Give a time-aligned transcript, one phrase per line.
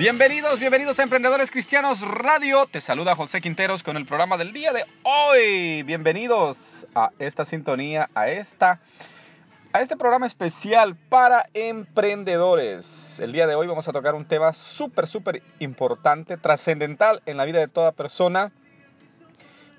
[0.00, 2.64] Bienvenidos, bienvenidos a Emprendedores Cristianos Radio.
[2.72, 5.82] Te saluda José Quinteros con el programa del día de hoy.
[5.82, 6.56] Bienvenidos
[6.94, 8.80] a esta sintonía, a esta
[9.74, 12.86] a este programa especial para emprendedores.
[13.18, 17.44] El día de hoy vamos a tocar un tema súper, súper importante, trascendental en la
[17.44, 18.52] vida de toda persona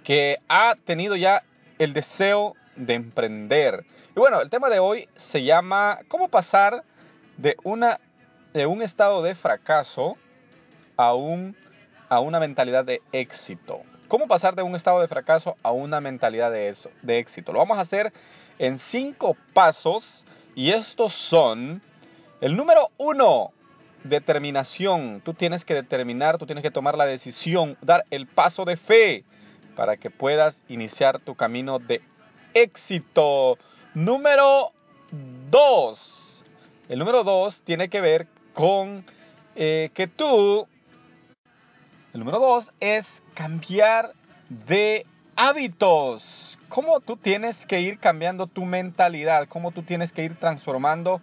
[0.03, 1.41] que ha tenido ya
[1.79, 3.85] el deseo de emprender.
[4.15, 6.84] Y bueno, el tema de hoy se llama ¿Cómo pasar
[7.38, 7.99] de una
[8.54, 10.16] de un estado de fracaso
[10.98, 11.55] a, un,
[12.10, 13.82] a una mentalidad de éxito.
[14.07, 17.54] ¿Cómo pasar de un estado de fracaso a una mentalidad de, eso, de éxito?
[17.54, 18.12] Lo vamos a hacer
[18.60, 20.04] en cinco pasos
[20.54, 21.82] y estos son
[22.41, 23.52] el número uno,
[24.04, 25.22] determinación.
[25.24, 29.24] Tú tienes que determinar, tú tienes que tomar la decisión, dar el paso de fe
[29.76, 32.02] para que puedas iniciar tu camino de
[32.54, 33.57] éxito.
[33.94, 34.72] Número
[35.49, 36.44] dos.
[36.90, 39.05] El número dos tiene que ver con
[39.55, 40.68] eh, que tú,
[42.13, 44.12] el número dos es cambiar
[44.49, 46.24] de hábitos.
[46.70, 51.22] Cómo tú tienes que ir cambiando tu mentalidad, cómo tú tienes que ir transformando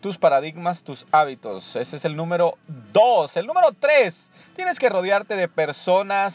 [0.00, 1.74] tus paradigmas, tus hábitos.
[1.74, 2.58] Ese es el número
[2.92, 3.36] dos.
[3.36, 4.14] El número tres,
[4.54, 6.34] tienes que rodearte de personas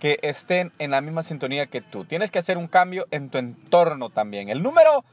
[0.00, 2.04] que estén en la misma sintonía que tú.
[2.04, 4.48] Tienes que hacer un cambio en tu entorno también.
[4.48, 5.04] El número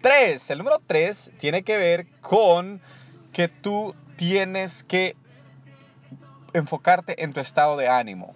[0.00, 2.80] tres, el número tres tiene que ver con
[3.32, 5.16] que tú tienes que
[6.52, 8.34] enfocarte en tu estado de ánimo.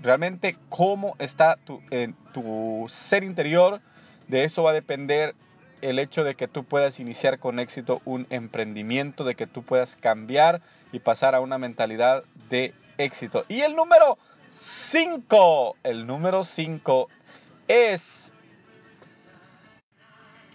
[0.00, 1.80] Realmente cómo está tu,
[3.08, 3.80] ser interior,
[4.28, 5.34] de eso va a depender
[5.80, 9.94] el hecho de que tú puedas iniciar con éxito un emprendimiento, de que tú puedas
[9.96, 10.60] cambiar
[10.92, 13.44] y pasar a una mentalidad de éxito.
[13.48, 14.18] Y el número
[14.90, 17.08] 5, el número 5
[17.68, 18.00] es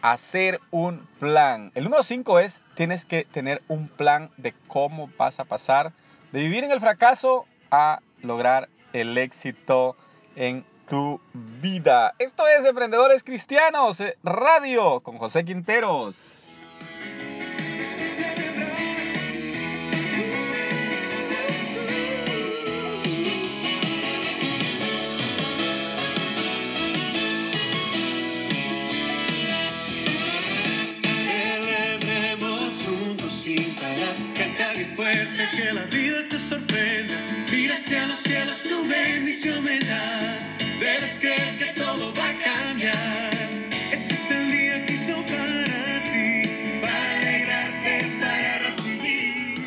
[0.01, 1.71] hacer un plan.
[1.75, 5.91] El número 5 es tienes que tener un plan de cómo vas a pasar
[6.31, 9.97] de vivir en el fracaso a lograr el éxito
[10.35, 12.13] en tu vida.
[12.19, 16.15] Esto es Emprendedores Cristianos eh, Radio con José Quinteros.
[35.73, 37.15] La vida te sorprenda.
[37.51, 40.37] Mira hacia los cielos, tu bendición me da.
[40.79, 43.33] Debes creer que todo va a cambiar.
[43.91, 49.65] Este es el día que hizo para ti, para alegrarte, para recibir.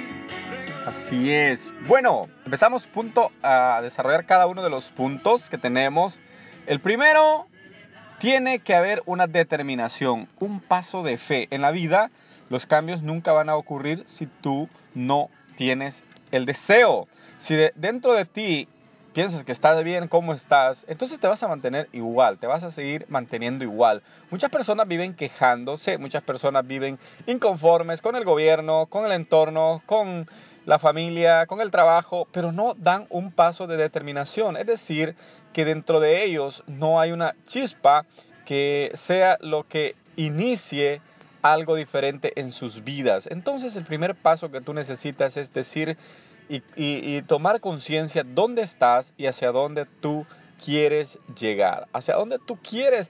[0.87, 1.61] Así es.
[1.87, 6.19] Bueno, empezamos punto a desarrollar cada uno de los puntos que tenemos.
[6.67, 7.47] El primero,
[8.21, 11.49] tiene que haber una determinación, un paso de fe.
[11.51, 12.11] En la vida,
[12.51, 15.31] los cambios nunca van a ocurrir si tú no
[15.61, 15.95] tienes
[16.31, 17.07] el deseo.
[17.43, 18.67] Si dentro de ti
[19.13, 22.73] piensas que estás bien, cómo estás, entonces te vas a mantener igual, te vas a
[22.73, 24.01] seguir manteniendo igual.
[24.31, 30.27] Muchas personas viven quejándose, muchas personas viven inconformes con el gobierno, con el entorno, con
[30.65, 34.57] la familia, con el trabajo, pero no dan un paso de determinación.
[34.57, 35.15] Es decir,
[35.53, 38.07] que dentro de ellos no hay una chispa
[38.47, 41.03] que sea lo que inicie
[41.43, 43.27] algo diferente en sus vidas.
[43.31, 45.97] Entonces el primer paso que tú necesitas es decir
[46.49, 50.27] y, tomar conciencia dónde estás y hacia dónde tú
[50.65, 51.09] quieres
[51.39, 53.09] llegar, hacia dónde tú quieres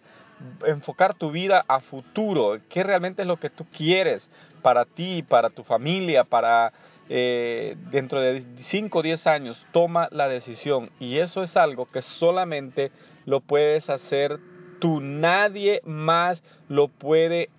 [0.66, 4.22] enfocar tu vida a futuro, qué realmente es lo que tú quieres
[4.62, 6.72] para ti, para tu familia, para
[7.08, 10.90] eh, dentro de 5 o 10 años, toma la decisión.
[11.00, 12.92] Y eso es algo que solamente
[13.26, 14.38] lo puedes hacer
[14.80, 17.50] tú, nadie más lo puede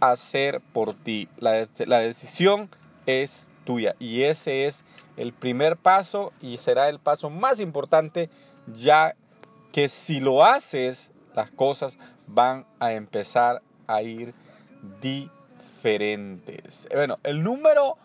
[0.00, 1.28] hacer por ti.
[1.38, 2.68] La, la decisión
[3.06, 3.30] es
[3.64, 4.76] tuya y ese es
[5.16, 8.28] el primer paso y será el paso más importante
[8.76, 9.14] ya
[9.72, 10.98] que si lo haces
[11.34, 11.96] las cosas
[12.26, 14.34] van a empezar a ir
[15.00, 16.62] diferentes.
[16.92, 17.96] Bueno, el número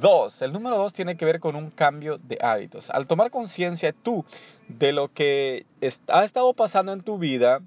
[0.00, 2.88] dos, el número dos tiene que ver con un cambio de hábitos.
[2.90, 4.24] Al tomar conciencia tú
[4.68, 5.66] de lo que
[6.08, 7.60] ha estado pasando en tu vida,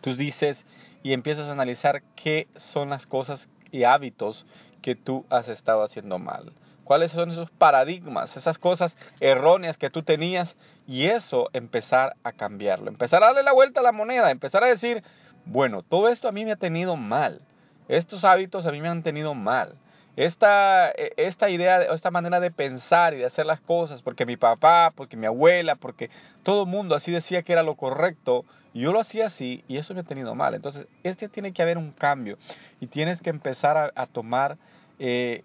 [0.00, 0.56] Tú dices
[1.02, 4.46] y empiezas a analizar qué son las cosas y hábitos
[4.82, 6.52] que tú has estado haciendo mal.
[6.84, 10.54] ¿Cuáles son esos paradigmas, esas cosas erróneas que tú tenías?
[10.86, 14.68] Y eso empezar a cambiarlo, empezar a darle la vuelta a la moneda, empezar a
[14.68, 15.04] decir,
[15.44, 17.42] bueno, todo esto a mí me ha tenido mal,
[17.88, 19.76] estos hábitos a mí me han tenido mal,
[20.16, 24.36] esta, e, esta idea, esta manera de pensar y de hacer las cosas, porque mi
[24.36, 26.10] papá, porque mi abuela, porque
[26.42, 28.44] todo el mundo así decía que era lo correcto,
[28.74, 30.54] yo lo hacía así y eso me ha tenido mal.
[30.54, 32.38] Entonces, este tiene que haber un cambio
[32.80, 34.56] y tienes que empezar a tomar
[35.02, 35.42] eh,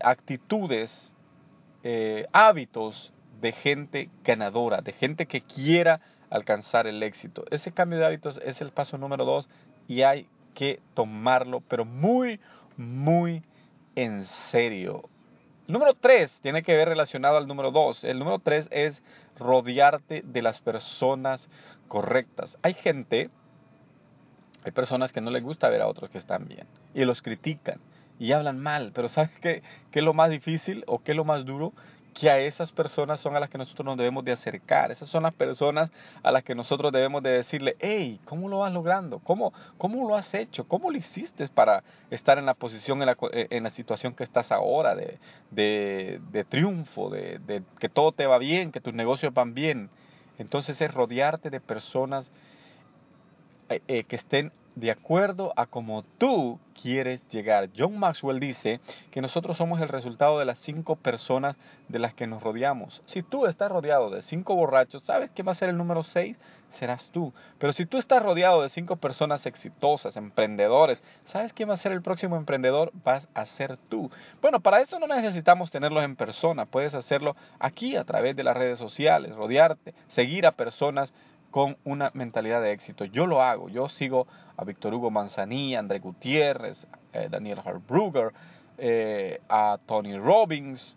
[0.00, 0.90] actitudes,
[1.82, 3.12] eh, hábitos
[3.42, 6.00] de gente ganadora, de gente que quiera
[6.30, 7.44] alcanzar el éxito.
[7.50, 9.46] Ese cambio de hábitos es el paso número dos
[9.86, 12.40] y hay que tomarlo, pero muy,
[12.78, 13.42] muy
[13.94, 15.02] en serio.
[15.68, 18.02] número tres tiene que ver relacionado al número dos.
[18.04, 18.94] El número tres es
[19.38, 21.46] rodearte de las personas
[21.88, 22.56] correctas.
[22.62, 23.30] Hay gente,
[24.64, 27.80] hay personas que no les gusta ver a otros que están bien y los critican
[28.18, 31.44] y hablan mal, pero ¿sabes qué, es lo más difícil o qué es lo más
[31.44, 31.72] duro?
[32.14, 35.24] Que a esas personas son a las que nosotros nos debemos de acercar, esas son
[35.24, 35.90] las personas
[36.22, 39.18] a las que nosotros debemos de decirle, hey, ¿cómo lo vas logrando?
[39.18, 40.68] ¿Cómo, cómo lo has hecho?
[40.68, 44.22] ¿Cómo lo hiciste para estar en la posición, en la, eh, en la situación que
[44.22, 45.18] estás ahora, de,
[45.50, 49.90] de, de triunfo, de, de que todo te va bien, que tus negocios van bien?
[50.38, 52.26] Entonces es rodearte de personas
[53.68, 57.70] eh, eh, que estén de acuerdo a como tú quieres llegar.
[57.76, 58.80] John Maxwell dice
[59.10, 61.56] que nosotros somos el resultado de las cinco personas
[61.88, 63.02] de las que nos rodeamos.
[63.06, 66.36] Si tú estás rodeado de cinco borrachos, ¿sabes qué va a ser el número seis?
[66.78, 67.32] Serás tú.
[67.58, 71.92] Pero si tú estás rodeado de cinco personas exitosas, emprendedores, ¿sabes quién va a ser
[71.92, 72.90] el próximo emprendedor?
[73.04, 74.10] Vas a ser tú.
[74.42, 76.66] Bueno, para eso no necesitamos tenerlos en persona.
[76.66, 81.12] Puedes hacerlo aquí a través de las redes sociales, rodearte, seguir a personas
[81.54, 83.04] con una mentalidad de éxito.
[83.04, 88.32] Yo lo hago, yo sigo a Víctor Hugo Manzanilla, André Gutiérrez, eh, Daniel Harbrugger,
[88.76, 90.96] eh, a Tony Robbins,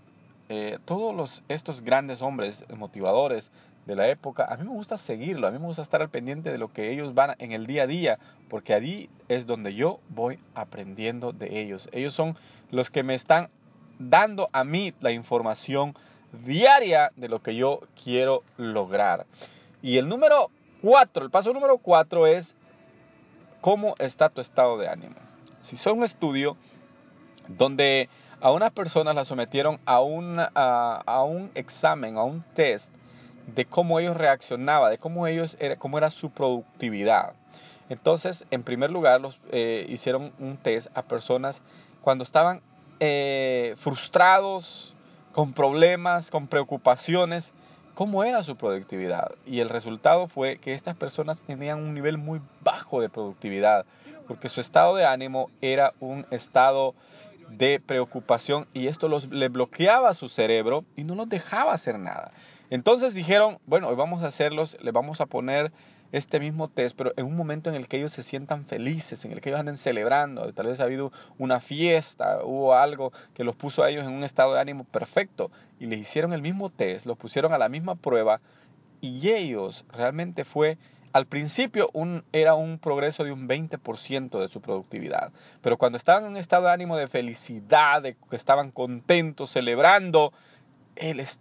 [0.49, 3.47] eh, todos los, estos grandes hombres motivadores
[3.85, 6.51] de la época, a mí me gusta seguirlo, a mí me gusta estar al pendiente
[6.51, 8.17] de lo que ellos van en el día a día,
[8.49, 11.87] porque allí es donde yo voy aprendiendo de ellos.
[11.91, 12.35] Ellos son
[12.71, 13.49] los que me están
[13.99, 15.95] dando a mí la información
[16.47, 19.27] diaria de lo que yo quiero lograr.
[19.87, 20.51] Y el número
[20.81, 22.45] cuatro, el paso número cuatro es
[23.61, 25.15] cómo está tu estado de ánimo.
[25.63, 26.57] Si hizo un estudio
[27.47, 28.09] donde
[28.41, 29.95] a unas personas las sometieron a,
[31.05, 32.83] a, un examen, a un test
[33.55, 37.31] de cómo ellos reaccionaban, de cómo, ellos era, cómo era su productividad.
[37.87, 41.55] Entonces, en primer lugar, los, eh, hicieron un test a personas
[42.01, 42.59] cuando estaban
[42.99, 44.93] eh, frustrados,
[45.31, 47.45] con problemas, con preocupaciones,
[47.97, 49.31] cómo era su productividad.
[49.47, 53.87] Y el resultado fue que estas personas tenían un nivel muy bajo de productividad,
[54.27, 56.93] porque su estado de ánimo era un estado
[57.49, 62.29] de preocupación y esto los, le bloqueaba su cerebro y no los dejaba hacer nada.
[62.69, 65.71] Entonces dijeron, bueno, hoy vamos a hacerlos, le vamos a poner
[66.11, 69.31] este mismo test, pero en un momento en el que ellos se sientan felices, en
[69.31, 73.55] el que ellos anden celebrando, tal vez ha habido una fiesta, hubo algo que los
[73.55, 77.05] puso a ellos en un estado de ánimo perfecto y les hicieron el mismo test,
[77.05, 78.39] los pusieron a la misma prueba
[79.01, 80.77] y ellos realmente fue
[81.13, 86.25] al principio un, era un progreso de un 20% de su productividad, pero cuando estaban
[86.25, 90.31] en un estado de ánimo de felicidad, de que estaban contentos, celebrando,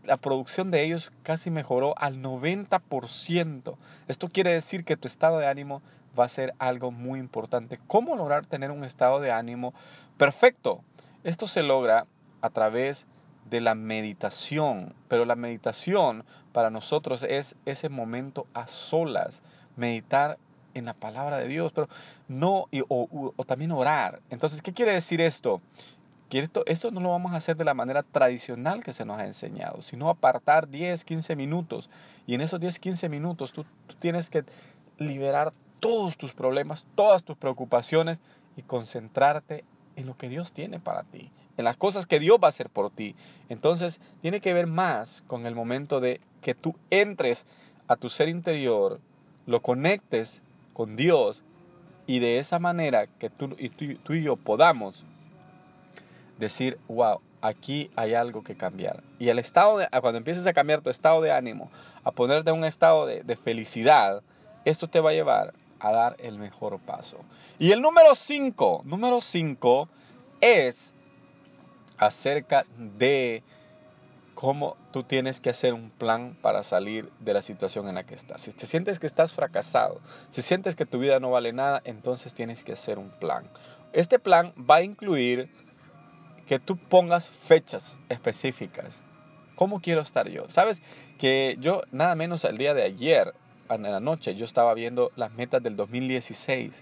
[0.04, 3.76] la producción de ellos casi mejoró al 90%.
[4.08, 5.82] Esto quiere decir que tu estado de ánimo
[6.18, 7.78] va a ser algo muy importante.
[7.86, 9.74] ¿Cómo lograr tener un estado de ánimo
[10.16, 10.82] perfecto?
[11.24, 12.06] Esto se logra
[12.40, 13.04] a través
[13.50, 19.32] de la meditación, pero la meditación para nosotros es ese momento a solas,
[19.76, 20.38] meditar
[20.74, 21.88] en la palabra de Dios, pero
[22.28, 24.20] no, o, o también orar.
[24.30, 25.60] Entonces, ¿qué quiere decir esto?
[26.30, 29.82] Esto, no lo vamos a hacer de la manera tradicional que se nos ha enseñado,
[29.82, 31.88] sino apartar 10, 15 minutos.
[32.26, 33.64] Y en esos 10, 15 minutos tú,
[34.00, 34.44] tienes que
[34.98, 38.18] liberar todos tus problemas, todas tus preocupaciones
[38.56, 39.64] y concentrarte
[39.94, 42.70] en lo que Dios tiene para ti, en las cosas que Dios va a hacer
[42.70, 43.14] por ti.
[43.48, 47.44] Entonces, tiene que ver más con el momento de que tú entres
[47.88, 49.00] a tu ser interior,
[49.46, 50.28] lo conectes
[50.72, 51.40] con Dios
[52.06, 55.04] y de esa manera que tú y, tú y yo podamos
[56.38, 59.02] decir, wow, aquí hay algo que cambiar.
[59.18, 61.70] Y el estado de, cuando empieces a cambiar tu estado de ánimo,
[62.04, 64.22] a ponerte en un estado de, felicidad,
[64.64, 67.18] esto te va a llevar a dar el mejor paso.
[67.58, 69.88] Y el número 5, número 5
[70.40, 70.76] es
[71.98, 73.42] acerca de
[74.34, 78.14] cómo tú tienes que hacer un plan para salir de la situación en la que
[78.14, 78.42] estás.
[78.42, 80.00] Si te sientes que estás fracasado,
[80.32, 83.46] si sientes que tu vida no vale nada, entonces tienes que hacer un plan.
[83.92, 85.48] Este plan va a incluir
[86.46, 88.86] que tú pongas fechas específicas.
[89.56, 90.48] ¿Cómo quiero estar yo?
[90.50, 90.78] Sabes
[91.18, 93.32] que yo nada menos el día de ayer,
[93.68, 96.72] en la noche, yo estaba viendo las metas del 2016.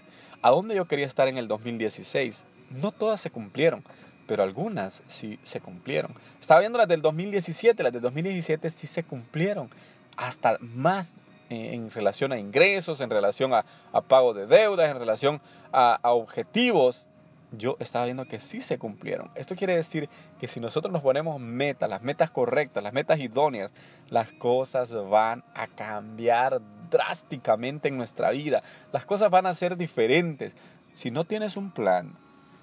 [0.41, 2.35] ¿A dónde yo quería estar en el 2016?
[2.69, 3.83] No todas se cumplieron,
[4.27, 6.13] pero algunas sí se cumplieron.
[6.41, 9.69] Estaba viendo las del 2017, las del 2017 sí se cumplieron,
[10.15, 11.07] hasta más
[11.49, 13.63] eh, en relación a ingresos, en relación a,
[14.07, 15.41] pago de deudas, en relación
[15.71, 17.03] a, a objetivos
[17.51, 19.29] yo estaba viendo que sí se cumplieron.
[19.35, 20.09] Esto quiere decir
[20.39, 23.71] que si nosotros nos ponemos metas, las metas correctas, las metas idóneas,
[24.09, 28.63] las cosas van a cambiar drásticamente en nuestra vida.
[28.91, 30.53] Las cosas van a ser diferentes.
[30.95, 32.15] Si no tienes un plan,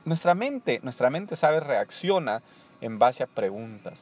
[0.04, 2.42] nuestra mente, nuestra mente sabe reacciona
[2.80, 3.94] en base a preguntas.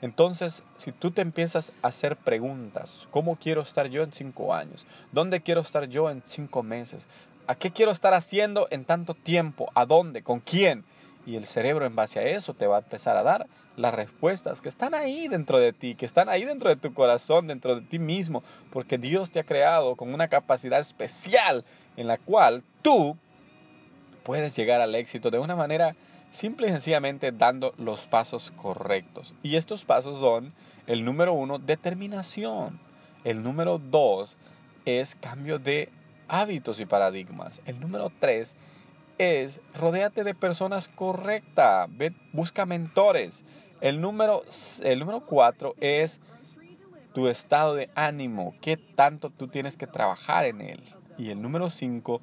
[0.00, 4.84] Entonces, si tú te empiezas a hacer preguntas, ¿cómo quiero estar yo en cinco años?
[5.10, 7.00] ¿Dónde quiero estar yo en cinco meses?
[7.48, 9.70] ¿A qué quiero estar haciendo en tanto tiempo?
[9.74, 10.22] ¿A dónde?
[10.22, 10.84] ¿Con quién?
[11.24, 14.60] Y el cerebro en base a eso te va a empezar a dar las respuestas
[14.60, 17.86] que están ahí dentro de ti, que están ahí dentro de tu corazón, dentro de
[17.86, 21.64] ti mismo, porque Dios te ha creado con una capacidad especial
[21.96, 23.16] en la cual tú
[24.24, 25.96] puedes llegar al éxito de una manera
[26.40, 29.32] simple y sencillamente dando los pasos correctos.
[29.42, 30.52] Y estos pasos son,
[30.86, 32.78] el número uno, determinación.
[33.24, 34.36] El número dos
[34.84, 35.88] es cambio de
[36.28, 37.58] hábitos y paradigmas.
[37.66, 38.48] El número tres
[39.18, 41.90] es rodéate de personas correctas,
[42.32, 43.32] busca mentores.
[43.80, 44.42] El número,
[44.80, 46.12] el número cuatro es
[47.14, 50.82] tu estado de ánimo, qué tanto tú tienes que trabajar en él.
[51.16, 52.20] Y el número cinco,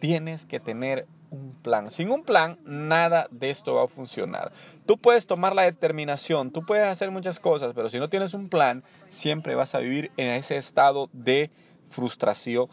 [0.00, 1.90] tienes que tener un plan.
[1.92, 4.52] Sin un plan, nada de esto va a funcionar.
[4.86, 8.48] Tú puedes tomar la determinación, tú puedes hacer muchas cosas, pero si no tienes un
[8.48, 8.82] plan,
[9.20, 11.50] siempre vas a vivir en ese estado de
[11.90, 12.68] frustración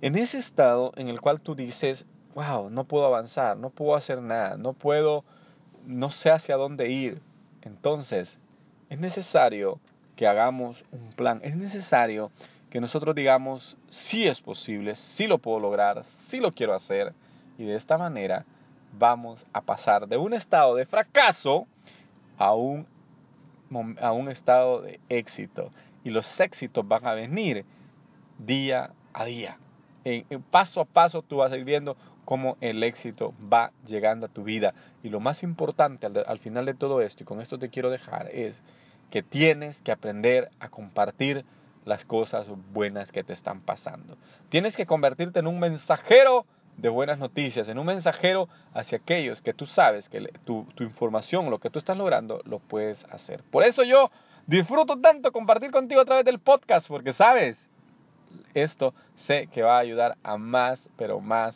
[0.00, 4.22] en ese estado en el cual tú dices, wow, no puedo avanzar, no puedo hacer
[4.22, 5.24] nada, no puedo,
[5.84, 7.20] no sé hacia dónde ir,
[7.62, 8.28] entonces
[8.90, 9.80] es necesario
[10.14, 12.30] que hagamos un plan, es necesario
[12.70, 17.12] que nosotros digamos, sí es posible, sí lo puedo lograr, sí lo quiero hacer,
[17.56, 18.44] y de esta manera
[18.92, 21.66] vamos a pasar de un estado de fracaso
[22.36, 22.86] a un,
[24.00, 25.70] a un estado de éxito.
[26.04, 27.64] Y los éxitos van a venir
[28.38, 29.58] día a día
[30.50, 34.44] paso a paso tú vas a ir viendo cómo el éxito va llegando a tu
[34.44, 34.74] vida.
[35.02, 37.90] Y lo más importante al, al final de todo esto, y con esto te quiero
[37.90, 38.60] dejar, es
[39.10, 41.44] que tienes que aprender a compartir
[41.84, 44.16] las cosas buenas que te están pasando.
[44.50, 46.44] Tienes que convertirte en un mensajero
[46.76, 51.50] de buenas noticias, en un mensajero hacia aquellos que tú sabes que tu, tu, información,
[51.50, 53.42] lo que tú estás logrando, lo puedes hacer.
[53.50, 54.10] Por eso yo
[54.46, 57.58] disfruto tanto compartir contigo a través del podcast, porque sabes,
[58.54, 58.94] esto
[59.26, 61.54] sé que va a ayudar a más, pero más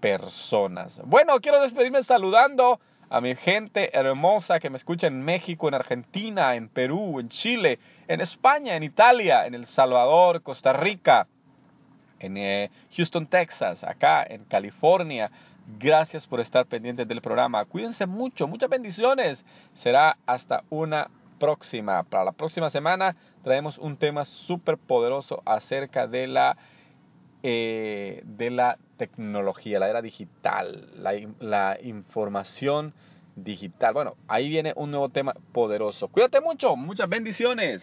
[0.00, 0.92] personas.
[1.04, 6.54] Bueno, quiero despedirme saludando a mi gente hermosa que me escucha en México, en Argentina,
[6.54, 7.78] en Perú, en Chile,
[8.08, 11.26] en España, en Italia, en El Salvador, Costa Rica,
[12.18, 15.30] en eh, Houston, Texas, acá en California.
[15.78, 17.64] Gracias por estar pendientes del programa.
[17.64, 19.38] Cuídense mucho, muchas bendiciones.
[19.82, 21.08] Será hasta una
[21.44, 22.02] próxima.
[22.04, 26.56] Para la próxima semana traemos un tema súper poderoso acerca de la,
[27.42, 32.94] eh, de la tecnología, la era digital, la, la información
[33.36, 33.92] digital.
[33.92, 36.08] Bueno, ahí viene un nuevo tema poderoso.
[36.08, 37.82] Cuídate mucho, muchas bendiciones.